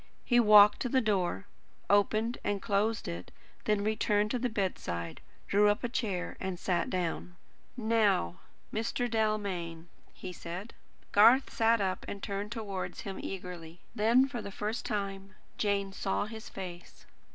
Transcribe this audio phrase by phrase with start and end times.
[0.25, 1.45] He walked to the door,
[1.87, 3.29] opened and closed it;
[3.65, 7.35] then returned to the bedside, drew up a chair, and sat down.
[7.77, 8.39] "Now,
[8.73, 9.07] Mr.
[9.07, 10.73] Dalmain," he said.
[11.11, 13.81] Garth sat up and turned towards him eagerly.
[13.93, 17.05] Then, for the first time, Jane saw his face.